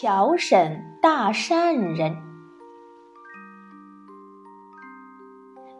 [0.00, 2.16] 乔审大善人。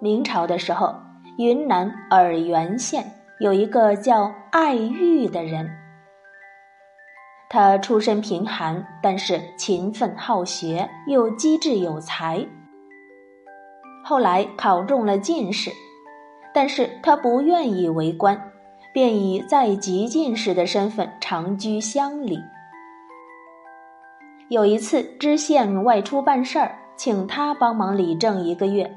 [0.00, 0.92] 明朝的时候，
[1.38, 5.70] 云南洱源县有一个叫爱玉的人，
[7.48, 12.45] 他出身贫寒，但是勤奋好学，又机智有才。
[14.05, 15.71] 后来考中了进士，
[16.53, 18.50] 但是他不愿意为官，
[18.93, 22.43] 便以在籍进士的身份长居乡里。
[24.48, 28.90] 有一次，知县外出办事儿，请他帮忙理政一个月。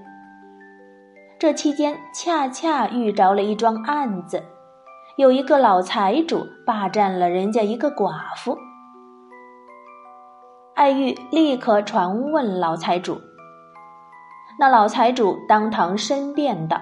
[1.37, 4.41] 这期间，恰恰遇着了一桩案子，
[5.17, 8.57] 有一个老财主霸占了人家一个寡妇。
[10.73, 13.19] 爱玉立刻传问老财主，
[14.57, 16.79] 那老财主当堂申辩道：“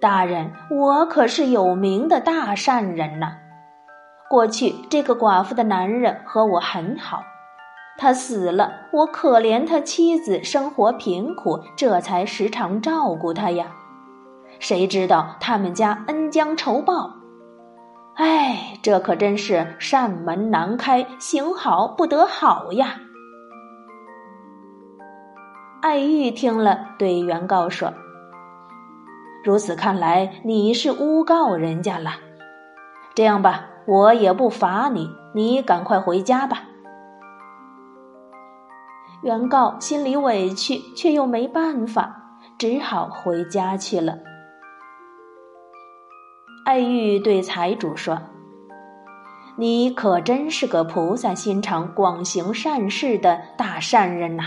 [0.00, 3.34] 大人，我可是有名的大善人呐。”
[4.32, 7.22] 过去这个寡妇的男人和我很好，
[7.98, 13.66] 他死了，我可怜他妻子生活贫苦，这才时常照顾他呀。
[14.58, 17.10] 谁知道他们家恩将仇报，
[18.14, 22.94] 哎，这可真是扇门难开，行好不得好呀。
[25.82, 27.92] 爱玉听了，对原告说
[29.44, 32.12] ：“如此看来，你是诬告人家了。
[33.14, 36.62] 这样吧。”我也不罚你，你赶快回家吧。
[39.22, 44.18] 原告心里委屈，却又没办法，只好回家去了。
[46.64, 48.18] 爱玉对财主说
[49.58, 54.44] ：“你可真是个菩萨心肠、广行善事的大善人呐！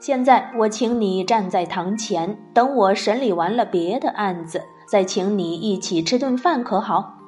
[0.00, 7.18] 现在我请你站在堂前，等我审理完了别的案子，再请你一起吃顿饭，可好？”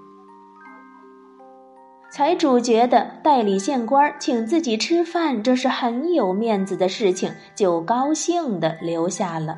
[2.12, 9.56] 财主觉得代理县官请自己吃饭，这是很有面子的事情，就高兴的留下了。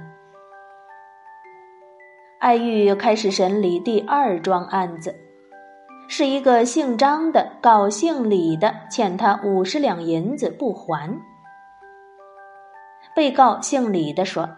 [2.39, 5.17] 爱玉开始审理第二桩案子，
[6.07, 11.21] 是一个姓张的告姓李的欠他五十两银子不还。
[13.17, 14.49] 被告姓李的说：“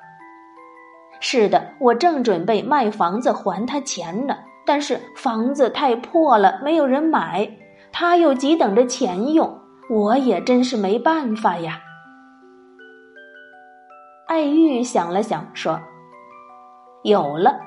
[1.19, 4.37] 是的，我正准备卖房子还他钱呢，
[4.67, 7.51] 但是房子太破了，没有人买。”
[7.99, 9.59] 他又急等着钱用，
[9.89, 11.81] 我也真是没办法呀。
[14.29, 15.81] 爱玉想了想，说
[17.03, 17.59] ：“有了，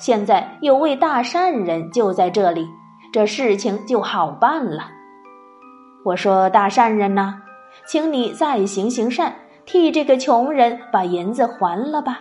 [0.00, 2.66] 现在有位大善人就在这里，
[3.12, 4.84] 这事情就好办了。
[6.02, 7.42] 我说，大善人呐，
[7.86, 9.34] 请你再行行善，
[9.66, 12.20] 替这个穷人把银子还了吧。”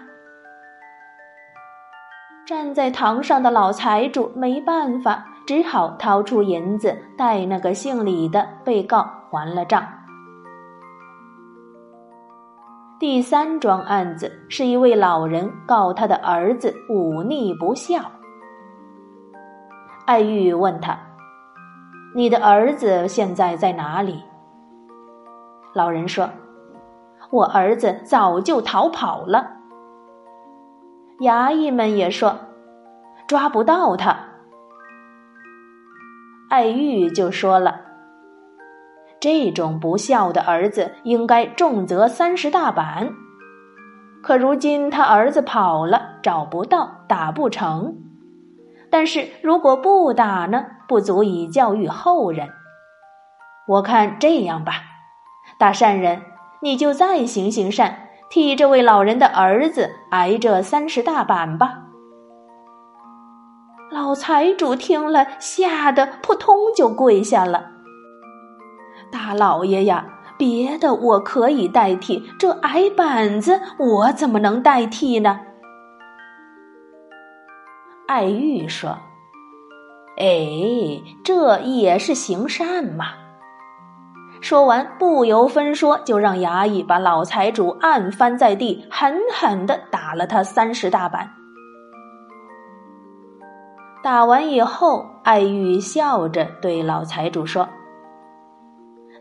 [2.47, 9.85] 站在堂上的老财主没办法，只好掏出银子，代那个姓李的被告还了账。
[12.97, 17.99] 第三桩案子是一位老人告他的儿子忤逆不孝。
[20.05, 20.97] 爱玉问他
[22.15, 24.23] ：“你的儿子现在在哪里？”
[25.75, 26.29] 老人说
[27.29, 29.55] ：“我儿子早就逃跑了。”
[31.19, 32.37] 衙役们也说，
[33.27, 34.15] 抓不到他。
[36.47, 37.81] 爱玉就说了
[39.19, 43.11] ：“这种不孝的儿子，应该重责三十大板。
[44.21, 47.97] 可如今他儿子跑了，找不到，打不成。
[48.91, 52.47] 但是如果不打呢，不足以教育后人。
[53.67, 54.73] 我看这样吧，
[55.57, 56.21] 大善人，
[56.61, 61.83] 你就再行行善。”替这位老人的儿子挨这三十大板吧！
[63.89, 67.71] 老财主听了，吓得扑通就跪下了。
[69.09, 70.05] 大老爷呀，
[70.37, 75.39] 别的我可以代替，这挨板子我怎么能代替呢？
[78.07, 78.97] 爱玉说
[80.19, 83.05] ：“哎，这也是行善嘛。”
[84.47, 91.29] 说完，不由分说，就让衙役把老财主按翻在地，狠狠的打了他三十大板。
[94.01, 97.67] 打完以后，爱玉笑着对老财主说：“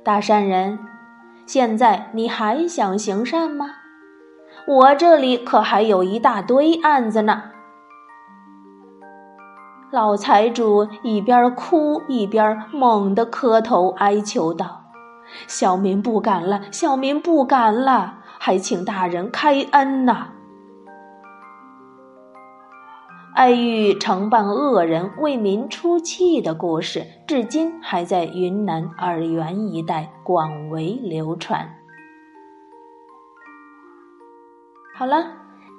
[0.04, 0.78] 大善人，
[1.44, 3.66] 现在你还想行善吗？
[4.68, 7.42] 我这里可还有一大堆案子呢。”
[9.90, 14.82] 老财主一边哭一边猛地磕头哀求道。
[15.46, 20.28] 小民不敢了，小民不敢了，还请大人开恩呐！
[23.34, 31.68] 爱玉承办恶人为民出气的故事，至今还在云南洱源一带广为流传。
[34.94, 35.26] 好了，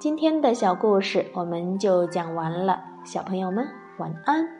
[0.00, 3.66] 今天的小故事我们就讲完了，小朋友们
[3.98, 4.57] 晚安。